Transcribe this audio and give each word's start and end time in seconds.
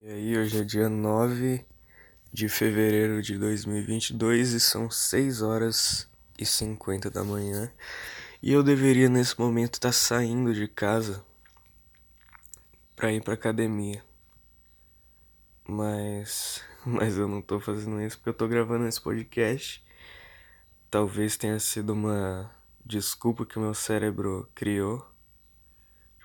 E 0.00 0.08
aí, 0.08 0.38
hoje 0.38 0.60
é 0.60 0.64
dia 0.64 0.88
9 0.88 1.66
de 2.32 2.48
fevereiro 2.48 3.20
de 3.20 3.36
2022 3.36 4.52
e 4.52 4.60
são 4.60 4.88
6 4.88 5.42
horas 5.42 6.08
e 6.38 6.46
50 6.46 7.10
da 7.10 7.24
manhã. 7.24 7.68
E 8.40 8.52
eu 8.52 8.62
deveria 8.62 9.08
nesse 9.08 9.36
momento 9.36 9.74
estar 9.74 9.90
saindo 9.90 10.54
de 10.54 10.68
casa 10.68 11.24
para 12.94 13.12
ir 13.12 13.24
para 13.24 13.34
academia. 13.34 14.00
Mas 15.66 16.62
mas 16.86 17.18
eu 17.18 17.26
não 17.26 17.42
tô 17.42 17.58
fazendo 17.58 18.00
isso 18.00 18.18
porque 18.18 18.28
eu 18.28 18.34
tô 18.34 18.46
gravando 18.46 18.86
esse 18.86 19.00
podcast. 19.00 19.84
Talvez 20.88 21.36
tenha 21.36 21.58
sido 21.58 21.92
uma 21.92 22.48
desculpa 22.86 23.44
que 23.44 23.58
o 23.58 23.62
meu 23.62 23.74
cérebro 23.74 24.48
criou 24.54 25.04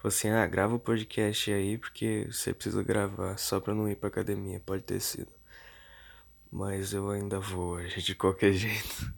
Tipo 0.03 0.09
assim, 0.09 0.29
ah, 0.31 0.45
grava 0.45 0.75
o 0.75 0.79
podcast 0.79 1.49
aí 1.49 1.77
porque 1.77 2.27
você 2.29 2.53
precisa 2.53 2.83
gravar 2.83 3.37
só 3.37 3.61
pra 3.61 3.73
não 3.73 3.87
ir 3.89 3.95
pra 3.95 4.09
academia, 4.09 4.59
pode 4.59 4.83
ter 4.83 4.99
sido. 4.99 5.31
Mas 6.51 6.91
eu 6.93 7.09
ainda 7.09 7.39
vou 7.39 7.75
hoje, 7.75 8.01
de 8.01 8.13
qualquer 8.13 8.51
jeito. 8.53 9.13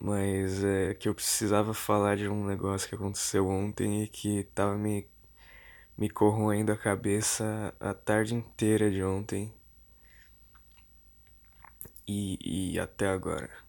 Mas 0.00 0.64
é 0.64 0.94
que 0.94 1.08
eu 1.08 1.14
precisava 1.14 1.72
falar 1.72 2.16
de 2.16 2.28
um 2.28 2.44
negócio 2.44 2.88
que 2.88 2.96
aconteceu 2.96 3.48
ontem 3.48 4.02
e 4.02 4.08
que 4.08 4.42
tava 4.54 4.76
me, 4.76 5.08
me 5.96 6.10
corroendo 6.10 6.72
a 6.72 6.76
cabeça 6.76 7.72
a 7.78 7.94
tarde 7.94 8.34
inteira 8.34 8.90
de 8.90 9.02
ontem. 9.04 9.54
E, 12.08 12.72
e 12.74 12.80
até 12.80 13.06
agora. 13.06 13.63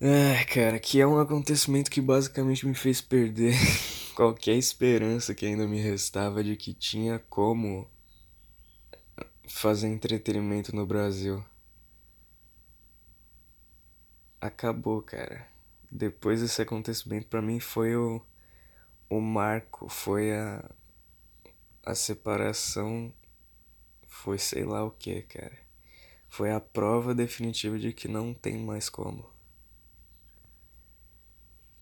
É, 0.00 0.44
cara, 0.44 0.78
que 0.78 1.00
é 1.00 1.06
um 1.06 1.18
acontecimento 1.18 1.90
que 1.90 2.00
basicamente 2.00 2.66
me 2.66 2.74
fez 2.74 3.00
perder 3.00 3.54
qualquer 4.14 4.54
esperança 4.56 5.34
que 5.34 5.44
ainda 5.46 5.66
me 5.66 5.80
restava 5.80 6.42
de 6.42 6.56
que 6.56 6.72
tinha 6.72 7.18
como 7.28 7.88
fazer 9.48 9.88
entretenimento 9.88 10.74
no 10.74 10.86
Brasil. 10.86 11.44
Acabou, 14.40 15.00
cara. 15.02 15.46
Depois 15.90 16.40
desse 16.40 16.60
acontecimento, 16.62 17.26
para 17.28 17.42
mim 17.42 17.60
foi 17.60 17.96
o, 17.96 18.20
o 19.10 19.20
marco, 19.20 19.88
foi 19.88 20.32
a, 20.32 20.64
a 21.84 21.94
separação, 21.94 23.12
foi 24.06 24.38
sei 24.38 24.64
lá 24.64 24.84
o 24.84 24.90
que, 24.90 25.22
cara. 25.22 25.58
Foi 26.28 26.52
a 26.52 26.60
prova 26.60 27.14
definitiva 27.14 27.78
de 27.78 27.92
que 27.92 28.08
não 28.08 28.34
tem 28.34 28.58
mais 28.58 28.88
como. 28.88 29.37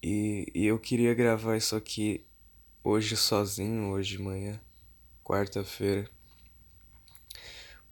E, 0.03 0.51
e 0.55 0.67
eu 0.67 0.79
queria 0.79 1.15
gravar 1.15 1.57
isso 1.57 1.75
aqui 1.75 2.25
hoje 2.85 3.17
sozinho, 3.17 3.91
hoje 3.91 4.17
de 4.17 4.23
manhã, 4.23 4.61
quarta-feira. 5.25 6.09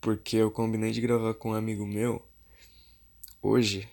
Porque 0.00 0.36
eu 0.36 0.50
combinei 0.50 0.92
de 0.92 1.00
gravar 1.00 1.34
com 1.34 1.50
um 1.50 1.54
amigo 1.54 1.86
meu 1.86 2.26
hoje. 3.42 3.88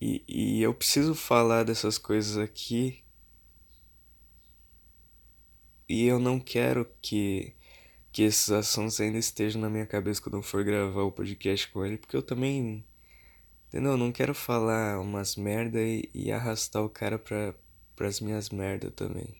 E, 0.00 0.22
e 0.28 0.62
eu 0.62 0.72
preciso 0.72 1.14
falar 1.14 1.64
dessas 1.64 1.98
coisas 1.98 2.38
aqui. 2.38 3.02
E 5.88 6.06
eu 6.06 6.18
não 6.18 6.38
quero 6.38 6.88
que, 7.02 7.54
que 8.12 8.22
esses 8.22 8.50
assuntos 8.50 9.00
ainda 9.00 9.18
estejam 9.18 9.60
na 9.60 9.68
minha 9.68 9.86
cabeça 9.86 10.22
quando 10.22 10.36
eu 10.36 10.42
for 10.42 10.64
gravar 10.64 11.02
o 11.02 11.12
podcast 11.12 11.68
com 11.68 11.84
ele, 11.84 11.98
porque 11.98 12.16
eu 12.16 12.22
também 12.22 12.84
Entendeu? 13.70 13.92
Eu 13.92 13.96
não 13.96 14.10
quero 14.10 14.34
falar 14.34 15.00
umas 15.00 15.36
merda 15.36 15.80
e, 15.80 16.10
e 16.12 16.32
arrastar 16.32 16.82
o 16.82 16.90
cara 16.90 17.16
pra, 17.20 17.54
pras 17.94 18.20
minhas 18.20 18.50
merda 18.50 18.90
também. 18.90 19.38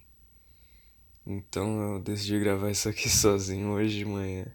Então 1.27 1.95
eu 1.95 1.98
decidi 1.98 2.39
gravar 2.39 2.70
isso 2.70 2.89
aqui 2.89 3.09
sozinho 3.11 3.70
hoje 3.70 3.98
de 3.98 4.05
manhã. 4.05 4.47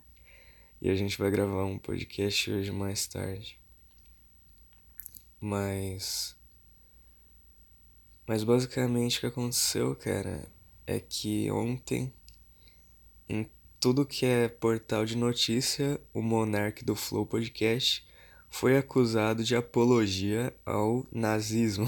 E 0.81 0.89
a 0.89 0.95
gente 0.95 1.17
vai 1.17 1.29
gravar 1.29 1.65
um 1.65 1.77
podcast 1.77 2.49
hoje 2.49 2.71
mais 2.71 3.05
tarde. 3.05 3.59
Mas. 5.41 6.37
Mas 8.25 8.45
basicamente 8.45 9.17
o 9.17 9.19
que 9.19 9.27
aconteceu, 9.27 9.93
cara, 9.93 10.49
é 10.87 11.01
que 11.01 11.51
ontem, 11.51 12.13
em 13.27 13.45
tudo 13.77 14.05
que 14.05 14.25
é 14.25 14.47
portal 14.47 15.05
de 15.05 15.17
notícia, 15.17 15.99
o 16.13 16.21
Monark 16.21 16.85
do 16.85 16.95
Flow 16.95 17.25
Podcast 17.25 18.05
foi 18.49 18.77
acusado 18.77 19.43
de 19.43 19.55
apologia 19.55 20.53
ao 20.65 21.05
nazismo. 21.11 21.87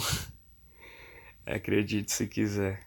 Acredite 1.46 2.12
se 2.12 2.28
quiser. 2.28 2.86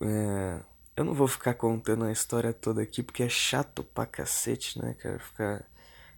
É, 0.00 0.60
eu 0.96 1.04
não 1.04 1.14
vou 1.14 1.28
ficar 1.28 1.54
contando 1.54 2.04
a 2.04 2.12
história 2.12 2.52
toda 2.52 2.82
aqui 2.82 3.02
porque 3.02 3.22
é 3.22 3.28
chato 3.28 3.84
pra 3.84 4.06
cacete, 4.06 4.78
né, 4.78 4.94
cara? 4.94 5.18
Ficar 5.18 5.64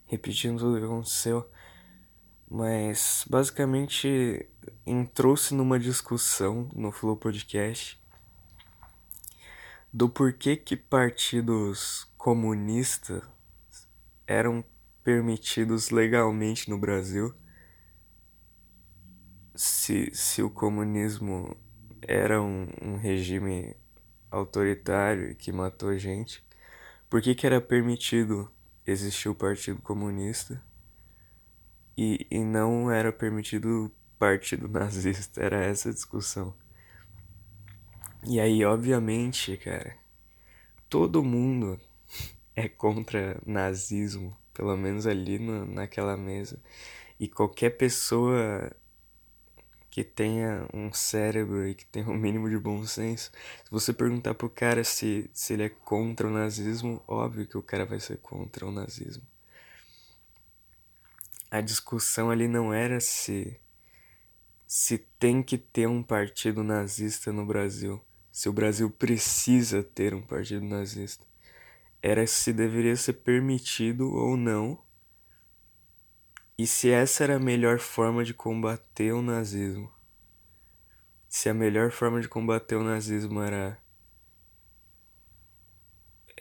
repetindo 0.07 0.59
tudo 0.59 0.79
que 0.79 0.85
aconteceu. 0.85 1.49
Mas 2.49 3.25
basicamente 3.29 4.49
entrou-se 4.85 5.53
numa 5.53 5.79
discussão 5.79 6.69
no 6.73 6.91
Flow 6.91 7.15
Podcast 7.15 7.99
do 9.91 10.07
porquê 10.07 10.55
que 10.55 10.75
partidos 10.75 12.07
comunistas 12.17 13.23
eram 14.25 14.63
permitidos 15.03 15.89
legalmente 15.89 16.69
no 16.69 16.77
Brasil. 16.77 17.33
Se, 19.55 20.09
se 20.13 20.41
o 20.41 20.49
comunismo 20.49 21.55
era 22.01 22.41
um, 22.41 22.67
um 22.81 22.97
regime 22.97 23.75
autoritário 24.31 25.35
que 25.35 25.51
matou 25.51 25.97
gente, 25.97 26.43
por 27.09 27.21
que, 27.21 27.35
que 27.35 27.45
era 27.45 27.59
permitido 27.59 28.51
existir 28.85 29.29
o 29.29 29.35
Partido 29.35 29.81
Comunista 29.81 30.63
e, 31.97 32.25
e 32.29 32.39
não 32.39 32.89
era 32.91 33.11
permitido 33.11 33.85
o 33.85 33.91
Partido 34.17 34.67
Nazista? 34.69 35.41
Era 35.41 35.63
essa 35.63 35.89
a 35.89 35.93
discussão. 35.93 36.55
E 38.23 38.39
aí, 38.39 38.63
obviamente, 38.63 39.57
cara, 39.57 39.97
todo 40.89 41.23
mundo 41.23 41.79
é 42.55 42.67
contra 42.67 43.41
nazismo 43.45 44.38
pelo 44.59 44.75
menos 44.75 45.07
ali 45.07 45.39
no, 45.39 45.65
naquela 45.65 46.17
mesa. 46.17 46.61
E 47.17 47.29
qualquer 47.29 47.69
pessoa 47.77 48.69
que 49.89 50.03
tenha 50.03 50.67
um 50.73 50.91
cérebro 50.91 51.65
e 51.65 51.73
que 51.73 51.85
tenha 51.85 52.09
um 52.09 52.17
mínimo 52.17 52.49
de 52.49 52.59
bom 52.59 52.85
senso, 52.85 53.31
se 53.63 53.71
você 53.71 53.93
perguntar 53.93 54.33
pro 54.33 54.49
cara 54.49 54.83
se, 54.83 55.29
se 55.33 55.53
ele 55.53 55.63
é 55.63 55.69
contra 55.69 56.27
o 56.27 56.29
nazismo, 56.29 57.01
óbvio 57.07 57.47
que 57.47 57.57
o 57.57 57.63
cara 57.63 57.85
vai 57.85 58.01
ser 58.01 58.17
contra 58.17 58.65
o 58.65 58.71
nazismo. 58.71 59.23
A 61.49 61.61
discussão 61.61 62.29
ali 62.29 62.47
não 62.47 62.73
era 62.73 62.99
se 62.99 63.57
se 64.67 64.97
tem 65.17 65.41
que 65.41 65.57
ter 65.57 65.87
um 65.87 66.03
partido 66.03 66.63
nazista 66.63 67.31
no 67.31 67.45
Brasil, 67.45 67.99
se 68.29 68.49
o 68.49 68.53
Brasil 68.53 68.89
precisa 68.91 69.81
ter 69.81 70.13
um 70.13 70.21
partido 70.21 70.65
nazista 70.65 71.25
era 72.01 72.25
se 72.25 72.53
deveria 72.53 72.95
ser 72.95 73.13
permitido 73.13 74.11
ou 74.13 74.37
não, 74.37 74.81
e 76.57 76.67
se 76.67 76.89
essa 76.89 77.23
era 77.23 77.37
a 77.37 77.39
melhor 77.39 77.79
forma 77.79 78.23
de 78.23 78.33
combater 78.33 79.13
o 79.13 79.21
nazismo. 79.21 79.91
Se 81.27 81.47
a 81.47 81.53
melhor 81.53 81.91
forma 81.91 82.19
de 82.19 82.27
combater 82.27 82.75
o 82.75 82.83
nazismo 82.83 83.41
era 83.41 83.81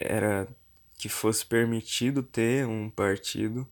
era 0.00 0.48
que 0.94 1.08
fosse 1.08 1.44
permitido 1.44 2.22
ter 2.22 2.66
um 2.66 2.88
partido 2.88 3.68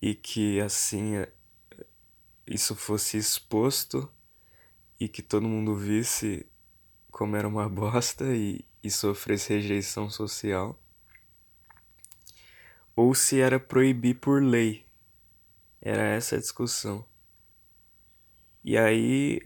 e 0.00 0.14
que 0.14 0.60
assim 0.60 1.16
é, 1.16 1.32
isso 2.46 2.74
fosse 2.74 3.16
exposto 3.16 4.12
e 4.98 5.08
que 5.08 5.22
todo 5.22 5.48
mundo 5.48 5.76
visse 5.76 6.46
como 7.10 7.36
era 7.36 7.46
uma 7.48 7.68
bosta 7.70 8.24
e, 8.34 8.64
e 8.82 8.90
sofresse 8.90 9.52
rejeição 9.54 10.10
social 10.10 10.80
ou 12.96 13.14
se 13.14 13.40
era 13.40 13.58
proibir 13.58 14.16
por 14.16 14.42
lei. 14.42 14.86
Era 15.80 16.02
essa 16.02 16.36
a 16.36 16.38
discussão. 16.38 17.06
E 18.64 18.76
aí 18.78 19.40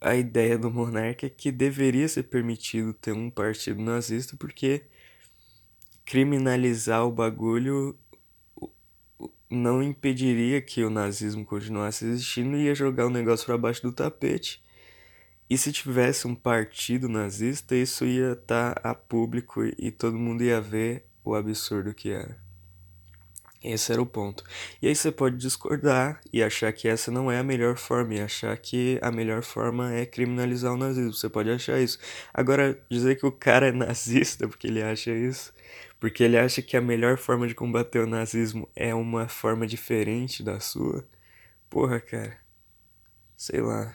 a 0.00 0.16
ideia 0.16 0.58
do 0.58 0.70
monarca 0.70 1.26
é 1.26 1.30
que 1.30 1.52
deveria 1.52 2.08
ser 2.08 2.24
permitido 2.24 2.94
ter 2.94 3.12
um 3.12 3.30
partido 3.30 3.80
nazista 3.80 4.36
porque 4.36 4.86
criminalizar 6.04 7.04
o 7.06 7.12
bagulho 7.12 7.98
não 9.48 9.82
impediria 9.82 10.62
que 10.62 10.82
o 10.84 10.90
nazismo 10.90 11.44
continuasse 11.44 12.06
existindo 12.06 12.56
e 12.56 12.64
ia 12.64 12.74
jogar 12.74 13.06
o 13.06 13.10
negócio 13.10 13.46
para 13.46 13.58
baixo 13.58 13.82
do 13.82 13.92
tapete. 13.92 14.62
E 15.48 15.58
se 15.58 15.72
tivesse 15.72 16.26
um 16.28 16.34
partido 16.34 17.08
nazista, 17.08 17.74
isso 17.74 18.04
ia 18.04 18.32
estar 18.32 18.74
tá 18.76 18.90
a 18.90 18.94
público 18.94 19.62
e 19.64 19.90
todo 19.90 20.16
mundo 20.16 20.44
ia 20.44 20.60
ver 20.60 21.06
o 21.24 21.34
absurdo 21.34 21.92
que 21.92 22.10
era. 22.10 22.49
Esse 23.62 23.92
era 23.92 24.00
o 24.00 24.06
ponto. 24.06 24.42
E 24.80 24.88
aí 24.88 24.94
você 24.96 25.12
pode 25.12 25.36
discordar 25.36 26.20
e 26.32 26.42
achar 26.42 26.72
que 26.72 26.88
essa 26.88 27.10
não 27.10 27.30
é 27.30 27.38
a 27.38 27.42
melhor 27.42 27.76
forma, 27.76 28.14
e 28.14 28.20
achar 28.20 28.56
que 28.56 28.98
a 29.02 29.10
melhor 29.12 29.42
forma 29.42 29.92
é 29.94 30.06
criminalizar 30.06 30.72
o 30.72 30.78
nazismo. 30.78 31.12
Você 31.12 31.28
pode 31.28 31.50
achar 31.50 31.78
isso. 31.78 31.98
Agora, 32.32 32.80
dizer 32.90 33.16
que 33.16 33.26
o 33.26 33.32
cara 33.32 33.68
é 33.68 33.72
nazista 33.72 34.48
porque 34.48 34.66
ele 34.66 34.82
acha 34.82 35.10
isso, 35.10 35.52
porque 36.00 36.24
ele 36.24 36.38
acha 36.38 36.62
que 36.62 36.76
a 36.76 36.80
melhor 36.80 37.18
forma 37.18 37.46
de 37.46 37.54
combater 37.54 38.00
o 38.00 38.06
nazismo 38.06 38.68
é 38.74 38.94
uma 38.94 39.28
forma 39.28 39.66
diferente 39.66 40.42
da 40.42 40.58
sua, 40.60 41.06
porra, 41.70 42.00
cara. 42.00 42.38
Sei 43.36 43.60
lá. 43.60 43.94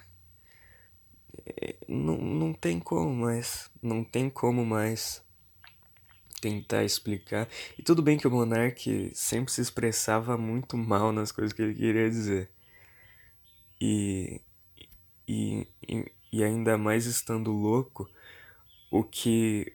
É, 1.45 1.75
não, 1.87 2.17
não 2.17 2.53
tem 2.53 2.79
como 2.79 3.13
mais. 3.15 3.69
Não 3.81 4.03
tem 4.03 4.29
como 4.29 4.65
mais 4.65 5.24
tentar 6.45 6.83
explicar. 6.83 7.47
E 7.77 7.81
tudo 7.81 8.03
bem 8.03 8.17
que 8.19 8.27
o 8.27 8.31
Monark 8.31 9.11
sempre 9.15 9.51
se 9.51 9.61
expressava 9.61 10.37
muito 10.37 10.77
mal 10.77 11.11
nas 11.11 11.31
coisas 11.31 11.51
que 11.51 11.61
ele 11.63 11.73
queria 11.73 12.07
dizer. 12.07 12.51
E, 13.81 14.41
e, 15.27 15.67
e 16.31 16.43
ainda 16.43 16.77
mais 16.77 17.07
estando 17.07 17.51
louco, 17.51 18.07
o 18.91 19.03
que 19.03 19.73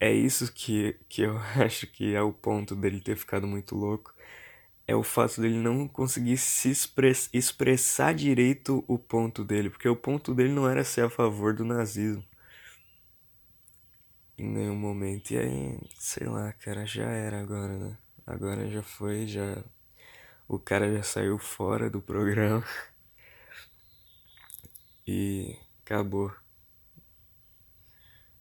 é 0.00 0.12
isso 0.12 0.52
que, 0.52 0.96
que 1.08 1.22
eu 1.22 1.36
acho 1.62 1.86
que 1.88 2.14
é 2.14 2.22
o 2.22 2.32
ponto 2.32 2.74
dele 2.74 3.00
ter 3.00 3.16
ficado 3.16 3.46
muito 3.46 3.74
louco. 3.76 4.14
É 4.86 4.96
o 4.96 5.02
fato 5.02 5.42
dele 5.42 5.58
não 5.58 5.86
conseguir 5.86 6.38
se 6.38 6.70
express, 6.70 7.28
expressar 7.34 8.14
direito 8.14 8.82
o 8.88 8.98
ponto 8.98 9.44
dele, 9.44 9.70
porque 9.70 9.88
o 9.88 9.96
ponto 9.96 10.34
dele 10.34 10.52
não 10.52 10.68
era 10.68 10.84
ser 10.84 11.04
a 11.04 11.10
favor 11.10 11.54
do 11.54 11.64
nazismo 11.64 12.24
em 14.38 14.46
nenhum 14.48 14.76
momento. 14.76 15.32
E 15.32 15.38
aí, 15.38 15.78
sei 15.98 16.26
lá, 16.28 16.52
cara, 16.54 16.86
já 16.86 17.04
era 17.10 17.40
agora, 17.40 17.76
né? 17.78 17.98
Agora 18.26 18.68
já 18.68 18.82
foi, 18.82 19.26
já. 19.26 19.62
O 20.48 20.58
cara 20.58 20.92
já 20.94 21.02
saiu 21.04 21.38
fora 21.38 21.90
do 21.90 22.02
programa. 22.02 22.64
E 25.06 25.58
acabou. 25.82 26.30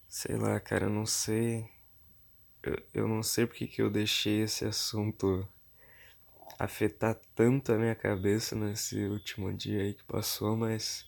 Sei 0.10 0.36
lá, 0.36 0.60
cara, 0.60 0.86
eu 0.86 0.90
não 0.90 1.06
sei. 1.06 1.66
Eu, 2.64 2.78
eu 2.94 3.08
não 3.08 3.24
sei 3.24 3.48
porque 3.48 3.68
que 3.68 3.82
eu 3.82 3.90
deixei 3.90 4.42
esse 4.44 4.66
assunto 4.66 5.48
afetar 6.60 7.16
tanto 7.36 7.72
a 7.74 7.78
minha 7.78 7.96
cabeça 7.96 8.56
nesse 8.56 9.06
último 9.08 9.52
dia 9.54 9.82
aí 9.82 9.94
que 9.96 10.04
passou, 10.04 10.56
mas 10.56 11.04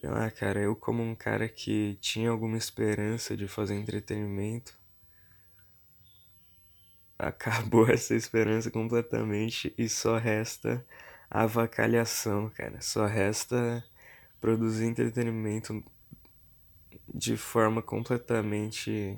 Sei 0.00 0.10
lá, 0.10 0.30
cara, 0.30 0.60
eu 0.60 0.76
como 0.76 1.02
um 1.02 1.14
cara 1.14 1.48
que 1.48 1.96
tinha 2.00 2.30
alguma 2.30 2.56
esperança 2.58 3.36
de 3.36 3.48
fazer 3.48 3.74
entretenimento, 3.74 4.76
acabou 7.18 7.88
essa 7.90 8.14
esperança 8.14 8.70
completamente 8.70 9.74
e 9.78 9.88
só 9.88 10.18
resta 10.18 10.84
avacalhação, 11.30 12.50
cara. 12.50 12.80
Só 12.80 13.06
resta 13.06 13.84
produzir 14.40 14.84
entretenimento 14.86 15.82
de 17.12 17.36
forma 17.36 17.82
completamente 17.82 19.16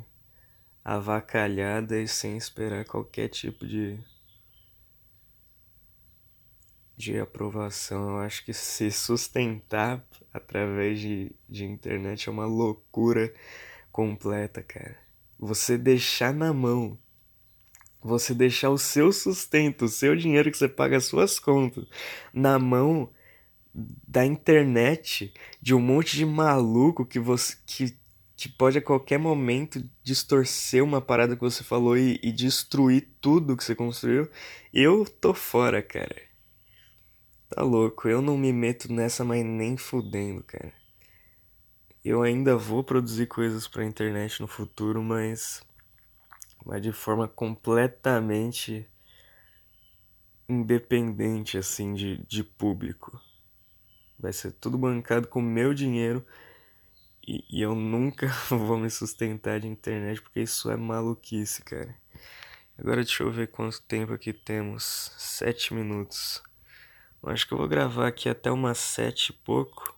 avacalhada 0.84 2.00
e 2.00 2.08
sem 2.08 2.36
esperar 2.36 2.84
qualquer 2.84 3.28
tipo 3.28 3.66
de 3.66 3.98
de 6.98 7.16
aprovação. 7.20 8.10
Eu 8.10 8.18
acho 8.18 8.44
que 8.44 8.52
se 8.52 8.90
sustentar 8.90 10.04
através 10.34 10.98
de, 10.98 11.30
de 11.48 11.64
internet 11.64 12.28
é 12.28 12.32
uma 12.32 12.44
loucura 12.44 13.32
completa, 13.92 14.62
cara. 14.62 14.98
Você 15.38 15.78
deixar 15.78 16.34
na 16.34 16.52
mão, 16.52 16.98
você 18.02 18.34
deixar 18.34 18.70
o 18.70 18.78
seu 18.78 19.12
sustento, 19.12 19.84
o 19.84 19.88
seu 19.88 20.16
dinheiro 20.16 20.50
que 20.50 20.58
você 20.58 20.68
paga 20.68 20.96
as 20.96 21.04
suas 21.04 21.38
contas, 21.38 21.86
na 22.34 22.58
mão 22.58 23.08
da 23.72 24.26
internet, 24.26 25.32
de 25.62 25.74
um 25.74 25.80
monte 25.80 26.16
de 26.16 26.26
maluco 26.26 27.06
que 27.06 27.20
você 27.20 27.56
que, 27.64 27.96
que 28.36 28.48
pode 28.48 28.78
a 28.78 28.82
qualquer 28.82 29.18
momento 29.18 29.88
distorcer 30.02 30.82
uma 30.82 31.00
parada 31.00 31.36
que 31.36 31.42
você 31.42 31.62
falou 31.62 31.96
e, 31.96 32.18
e 32.24 32.32
destruir 32.32 33.08
tudo 33.20 33.56
que 33.56 33.62
você 33.62 33.76
construiu, 33.76 34.28
eu 34.74 35.04
tô 35.04 35.32
fora, 35.32 35.80
cara. 35.80 36.27
Tá 37.50 37.62
louco, 37.62 38.08
eu 38.08 38.22
não 38.22 38.38
me 38.38 38.50
meto 38.54 38.90
nessa, 38.90 39.22
mas 39.22 39.44
nem 39.44 39.76
fudendo, 39.76 40.42
cara. 40.44 40.72
Eu 42.04 42.22
ainda 42.22 42.56
vou 42.56 42.82
produzir 42.82 43.28
coisas 43.28 43.68
pra 43.68 43.84
internet 43.84 44.40
no 44.40 44.48
futuro, 44.48 45.00
mas. 45.00 45.62
Mas 46.64 46.80
de 46.82 46.92
forma 46.92 47.26
completamente 47.26 48.88
independente, 50.48 51.56
assim, 51.56 51.94
de, 51.94 52.18
de 52.26 52.42
público. 52.44 53.20
Vai 54.18 54.32
ser 54.32 54.52
tudo 54.52 54.78
bancado 54.78 55.28
com 55.28 55.40
meu 55.40 55.74
dinheiro 55.74 56.24
e, 57.26 57.44
e 57.50 57.62
eu 57.62 57.74
nunca 57.74 58.28
vou 58.50 58.78
me 58.78 58.90
sustentar 58.90 59.60
de 59.60 59.66
internet 59.68 60.20
porque 60.22 60.40
isso 60.40 60.70
é 60.70 60.76
maluquice, 60.76 61.62
cara. 61.62 61.94
Agora 62.78 63.04
deixa 63.04 63.22
eu 63.24 63.32
ver 63.32 63.48
quanto 63.48 63.82
tempo 63.82 64.12
aqui 64.14 64.32
temos. 64.32 65.12
Sete 65.18 65.74
minutos. 65.74 66.42
Acho 67.22 67.46
que 67.46 67.52
eu 67.52 67.58
vou 67.58 67.68
gravar 67.68 68.08
aqui 68.08 68.28
até 68.28 68.50
umas 68.50 68.78
sete 68.78 69.30
e 69.30 69.32
pouco. 69.32 69.96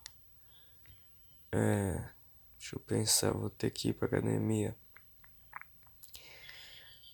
É, 1.52 2.08
deixa 2.58 2.76
eu 2.76 2.80
pensar, 2.80 3.32
vou 3.32 3.50
ter 3.50 3.70
que 3.70 3.90
ir 3.90 3.92
pra 3.92 4.06
academia. 4.06 4.74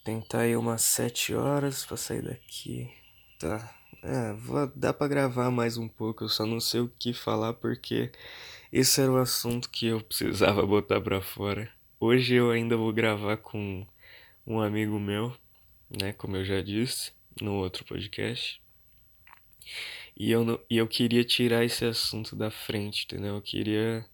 Tentar 0.05 0.41
aí 0.41 0.57
umas 0.57 0.83
sete 0.83 1.35
horas 1.35 1.85
pra 1.85 1.97
sair 1.97 2.23
daqui. 2.23 2.91
Tá. 3.39 3.75
É, 4.03 4.33
vou, 4.35 4.71
dá 4.77 4.93
pra 4.93 5.09
gravar 5.09 5.51
mais 5.51 5.77
um 5.77 5.89
pouco, 5.89 6.25
eu 6.25 6.29
só 6.29 6.47
não 6.47 6.61
sei 6.61 6.81
o 6.81 6.89
que 6.89 7.13
falar 7.13 7.55
porque 7.55 8.13
esse 8.73 9.01
era 9.01 9.11
o 9.11 9.17
assunto 9.17 9.69
que 9.69 9.87
eu 9.87 10.01
precisava 10.01 10.63
botar 10.67 11.01
pra 11.01 11.21
fora. 11.21 11.69
Hoje 11.99 12.35
eu 12.35 12.51
ainda 12.51 12.77
vou 12.77 12.93
gravar 12.93 13.39
com 13.39 13.85
um 14.47 14.61
amigo 14.61 15.01
meu, 15.01 15.37
né, 15.91 16.13
como 16.13 16.37
eu 16.37 16.45
já 16.45 16.61
disse 16.61 17.13
no 17.41 17.55
outro 17.55 17.85
podcast. 17.85 18.63
E 20.17 20.31
eu, 20.31 20.45
não, 20.45 20.59
e 20.71 20.79
eu 20.79 20.89
queria 20.89 21.23
tirar 21.23 21.65
esse 21.65 21.85
assunto 21.85 22.35
da 22.35 22.51
frente, 22.51 23.05
entendeu? 23.05 23.35
Eu 23.35 23.43
queria. 23.43 24.07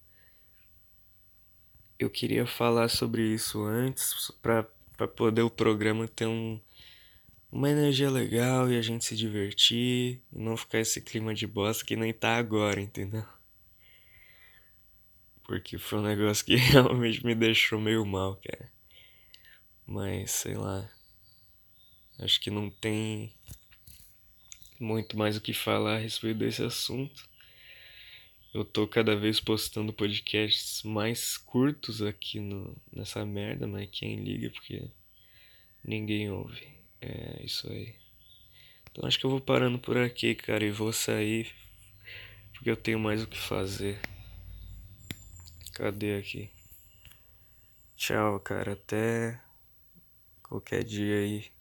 Eu 1.97 2.09
queria 2.09 2.45
falar 2.45 2.89
sobre 2.89 3.21
isso 3.33 3.63
antes, 3.63 4.29
pra 4.41 4.67
poder 5.15 5.43
o 5.43 5.49
programa 5.49 6.07
ter 6.07 6.25
um, 6.25 6.59
uma 7.49 7.69
energia 7.69 8.09
legal 8.09 8.69
e 8.69 8.77
a 8.77 8.81
gente 8.81 9.05
se 9.05 9.15
divertir. 9.15 10.21
E 10.33 10.39
não 10.39 10.57
ficar 10.57 10.79
esse 10.79 10.99
clima 11.01 11.33
de 11.33 11.47
bosta 11.47 11.85
que 11.85 11.95
nem 11.95 12.13
tá 12.13 12.35
agora, 12.35 12.81
entendeu? 12.81 13.25
Porque 15.45 15.77
foi 15.77 15.99
um 15.99 16.03
negócio 16.03 16.45
que 16.45 16.55
realmente 16.57 17.25
me 17.25 17.35
deixou 17.35 17.79
meio 17.79 18.05
mal, 18.05 18.35
cara. 18.43 18.69
Mas 19.87 20.31
sei 20.31 20.55
lá. 20.55 20.89
Acho 22.19 22.39
que 22.41 22.51
não 22.51 22.69
tem 22.69 23.33
muito 24.79 25.17
mais 25.17 25.37
o 25.37 25.41
que 25.41 25.53
falar 25.53 25.95
a 25.95 25.99
respeito 25.99 26.39
desse 26.39 26.63
assunto. 26.63 27.27
Eu 28.53 28.63
tô 28.63 28.87
cada 28.87 29.15
vez 29.15 29.39
postando 29.39 29.91
podcasts 29.91 30.83
mais 30.83 31.37
curtos 31.37 32.01
aqui 32.01 32.39
no, 32.39 32.75
nessa 32.91 33.25
merda, 33.25 33.65
mas 33.65 33.89
quem 33.91 34.23
liga 34.23 34.49
porque 34.51 34.87
ninguém 35.83 36.29
ouve. 36.29 36.67
É 37.01 37.41
isso 37.43 37.69
aí. 37.71 37.95
Então 38.91 39.05
acho 39.07 39.17
que 39.17 39.25
eu 39.25 39.29
vou 39.29 39.41
parando 39.41 39.79
por 39.79 39.97
aqui, 39.97 40.35
cara, 40.35 40.63
e 40.63 40.71
vou 40.71 40.93
sair 40.93 41.51
porque 42.53 42.69
eu 42.69 42.77
tenho 42.77 42.97
mais 42.97 43.21
o 43.21 43.27
que 43.27 43.37
fazer. 43.37 43.99
Cadê 45.73 46.15
aqui? 46.17 46.49
Tchau, 47.97 48.39
cara. 48.39 48.71
Até 48.71 49.41
qualquer 50.41 50.83
dia 50.83 51.15
aí 51.15 51.51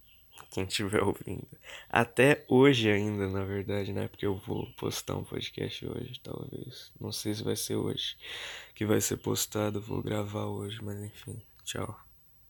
quem 0.51 0.65
estiver 0.65 1.03
ouvindo. 1.03 1.49
Até 1.89 2.45
hoje 2.49 2.91
ainda, 2.91 3.29
na 3.29 3.45
verdade, 3.45 3.93
né? 3.93 4.09
Porque 4.09 4.27
eu 4.27 4.37
vou 4.37 4.67
postar 4.75 5.17
um 5.17 5.25
podcast 5.25 5.87
hoje, 5.87 6.21
talvez. 6.23 6.93
Não 7.01 7.11
sei 7.11 7.35
se 7.35 7.43
vai 7.43 7.57
ser 7.57 7.77
hoje 7.77 8.17
que 8.75 8.85
vai 8.85 9.01
ser 9.01 9.17
postado, 9.17 9.81
vou 9.81 10.03
gravar 10.03 10.47
hoje, 10.47 10.79
mas 10.83 11.01
enfim. 11.03 11.41
Tchau. 11.65 12.12